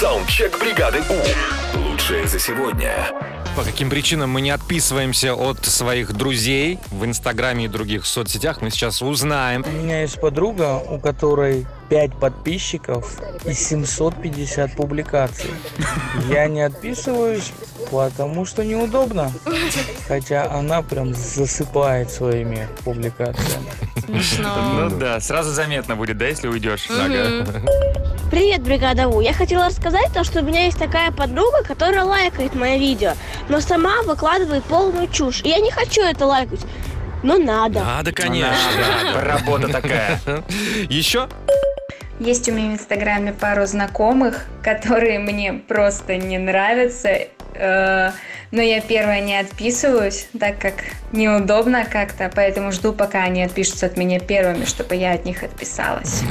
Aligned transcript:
Саундчек 0.00 0.58
бригады 0.58 1.02
У. 1.10 1.78
Лучшее 1.78 2.26
за 2.26 2.38
сегодня. 2.38 3.10
По 3.54 3.62
каким 3.62 3.90
причинам 3.90 4.30
мы 4.30 4.40
не 4.40 4.48
отписываемся 4.48 5.34
от 5.34 5.62
своих 5.66 6.14
друзей 6.14 6.78
в 6.90 7.04
Инстаграме 7.04 7.66
и 7.66 7.68
других 7.68 8.06
соцсетях, 8.06 8.62
мы 8.62 8.70
сейчас 8.70 9.02
узнаем. 9.02 9.62
У 9.68 9.70
меня 9.70 10.00
есть 10.00 10.18
подруга, 10.18 10.78
у 10.78 10.98
которой 10.98 11.66
5 11.90 12.14
подписчиков 12.14 13.18
и 13.44 13.52
750 13.52 14.74
публикаций. 14.74 15.50
Я 16.30 16.48
не 16.48 16.62
отписываюсь, 16.62 17.52
потому 17.90 18.44
что 18.44 18.64
неудобно. 18.64 19.32
Хотя 20.08 20.50
она 20.50 20.82
прям 20.82 21.14
засыпает 21.14 22.10
своими 22.10 22.68
публикациями. 22.84 23.70
Смешно. 24.06 24.88
Ну 24.88 24.98
да, 24.98 25.20
сразу 25.20 25.50
заметно 25.50 25.96
будет, 25.96 26.18
да, 26.18 26.26
если 26.26 26.48
уйдешь. 26.48 26.86
Привет, 28.30 28.62
бригада 28.62 29.08
У. 29.08 29.20
Я 29.20 29.32
хотела 29.32 29.66
рассказать 29.66 30.12
то, 30.14 30.24
что 30.24 30.40
у 30.40 30.42
меня 30.42 30.64
есть 30.64 30.78
такая 30.78 31.10
подруга, 31.10 31.62
которая 31.64 32.04
лайкает 32.04 32.54
мои 32.54 32.78
видео, 32.78 33.12
но 33.48 33.60
сама 33.60 34.02
выкладывает 34.02 34.64
полную 34.64 35.08
чушь. 35.08 35.42
И 35.42 35.48
я 35.48 35.58
не 35.58 35.70
хочу 35.70 36.02
это 36.02 36.26
лайкать. 36.26 36.60
Но 37.22 37.36
надо. 37.36 37.80
Надо, 37.80 38.12
конечно. 38.12 38.54
Надо. 39.04 39.20
Работа 39.24 39.68
такая. 39.68 40.20
Еще? 40.88 41.28
Есть 42.18 42.48
у 42.48 42.52
меня 42.52 42.70
в 42.70 42.74
Инстаграме 42.74 43.32
пару 43.32 43.66
знакомых, 43.66 44.46
которые 44.62 45.18
мне 45.18 45.54
просто 45.54 46.16
не 46.16 46.38
нравятся. 46.38 47.28
Э, 47.60 48.12
Но 48.50 48.62
я 48.62 48.80
первая 48.80 49.20
не 49.20 49.36
отписываюсь, 49.36 50.26
так 50.38 50.58
как 50.58 50.74
неудобно 51.12 51.84
как-то, 51.84 52.30
поэтому 52.34 52.72
жду, 52.72 52.92
пока 52.92 53.22
они 53.22 53.44
отпишутся 53.44 53.86
от 53.86 53.96
меня 53.96 54.18
первыми, 54.18 54.64
чтобы 54.64 54.96
я 54.96 55.12
от 55.12 55.24
них 55.24 55.44
отписалась. 55.44 56.22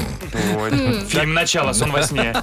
Вот. 0.53 0.73
Фильм 1.07 1.33
«Начало», 1.33 1.73
сон 1.73 1.91
во 1.91 2.03
сне. 2.03 2.33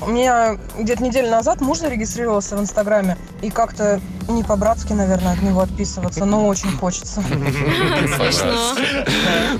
У 0.00 0.10
меня 0.10 0.58
где-то 0.78 1.02
неделю 1.02 1.30
назад 1.30 1.60
муж 1.60 1.78
зарегистрировался 1.78 2.56
в 2.56 2.60
Инстаграме, 2.60 3.16
и 3.40 3.50
как-то 3.50 4.00
не 4.28 4.42
по-братски, 4.42 4.92
наверное, 4.92 5.32
от 5.32 5.42
него 5.42 5.60
отписываться, 5.60 6.24
но 6.24 6.46
очень 6.46 6.72
хочется. 6.72 7.22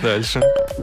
Дальше. 0.02 0.42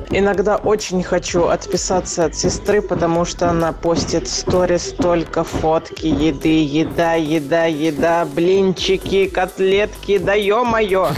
Иногда 0.09 0.57
очень 0.57 1.03
хочу 1.03 1.45
отписаться 1.45 2.25
от 2.25 2.35
сестры, 2.35 2.81
потому 2.81 3.25
что 3.25 3.49
она 3.49 3.73
постит 3.73 4.27
в 4.27 4.31
сторис 4.31 4.93
только 4.97 5.43
фотки 5.43 6.05
еды, 6.07 6.63
еда, 6.63 7.15
еда, 7.15 7.65
еда, 7.65 8.25
блинчики, 8.25 9.27
котлетки, 9.27 10.17
да 10.17 10.33
ё-моё. 10.33 11.09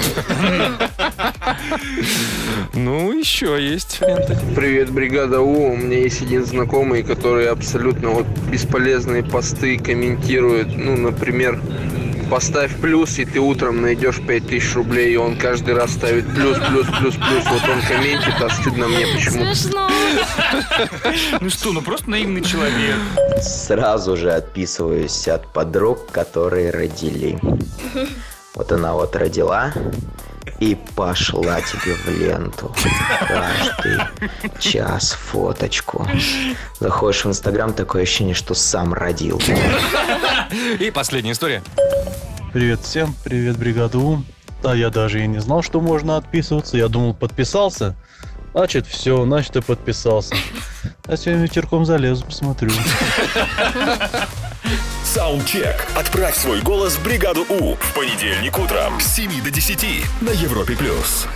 Ну, 2.74 3.12
еще 3.12 3.58
есть 3.60 4.02
варианты. 4.02 4.38
Привет, 4.56 4.90
бригада 4.90 5.42
У. 5.42 5.74
У 5.74 5.76
меня 5.76 6.00
есть 6.00 6.22
один 6.22 6.44
знакомый, 6.46 7.04
который 7.04 7.48
абсолютно 7.48 8.10
вот 8.10 8.26
бесполезные 8.52 9.24
посты 9.24 9.78
комментирует. 9.78 10.76
Ну, 10.76 10.98
например, 10.98 11.60
поставь 12.34 12.76
плюс, 12.81 13.20
и 13.20 13.26
ты 13.26 13.39
утром 13.39 13.84
найдешь 13.84 14.20
5000 14.20 14.73
рублей, 14.73 15.14
и 15.14 15.17
он 15.17 15.38
каждый 15.38 15.76
раз 15.76 15.92
ставит 15.92 16.28
плюс, 16.34 16.58
плюс, 16.58 16.88
плюс, 16.88 17.14
плюс. 17.14 17.45
Вот 17.45 17.62
он 17.70 17.80
комментит, 17.88 18.34
а 18.42 18.50
стыдно 18.50 18.88
мне 18.88 19.06
почему. 19.06 19.53
Смешно. 19.53 19.88
Ну 21.39 21.50
что, 21.52 21.72
ну 21.73 21.84
просто 21.84 22.09
наивный 22.09 22.44
человек. 22.44 22.95
Сразу 23.39 24.17
же 24.17 24.31
отписываюсь 24.31 25.28
от 25.28 25.45
подруг, 25.54 26.09
которые 26.09 26.72
родили. 26.72 27.38
Вот 28.56 28.72
она 28.72 28.94
вот 28.94 29.16
родила 29.16 29.72
и 30.59 30.76
пошла 30.95 31.61
тебе 31.61 31.94
в 31.94 32.08
ленту. 32.20 32.76
Каждый 33.28 34.00
час 34.59 35.11
фоточку. 35.11 36.08
Заходишь 36.80 37.26
в 37.26 37.30
Инстаграм, 37.30 37.73
такое 37.73 38.02
ощущение, 38.02 38.34
что 38.34 38.56
сам 38.56 38.92
родил. 38.92 39.39
И 40.80 40.89
последняя 40.89 41.34
история. 41.34 41.61
Привет 42.54 42.82
всем, 42.82 43.16
привет, 43.23 43.58
бригада 43.58 43.98
У. 43.98 44.23
Да, 44.62 44.76
я 44.76 44.92
даже 44.92 45.23
и 45.23 45.28
не 45.28 45.40
знал, 45.40 45.64
что 45.64 45.82
можно 45.82 46.17
отписываться. 46.17 46.77
Я 46.77 46.88
думал, 46.88 47.16
подписался. 47.16 47.95
Значит, 48.54 48.86
все, 48.86 49.26
значит, 49.26 49.55
и 49.55 49.61
подписался. 49.61 50.36
А 51.05 51.17
сегодня 51.17 51.42
вечерком 51.42 51.83
залезу, 51.83 52.23
посмотрю. 52.23 52.70
Саундчек. 55.04 55.83
Отправь 55.95 56.38
свой 56.38 56.61
голос 56.61 56.94
в 56.94 57.04
бригаду 57.04 57.42
У 57.50 57.73
в 57.73 57.94
понедельник 57.95 58.60
утром 58.60 59.00
с 59.00 59.16
7 59.16 59.44
до 59.44 59.50
10 59.50 60.06
на 60.22 60.30
Европе+. 60.30 60.76
плюс. 60.76 61.27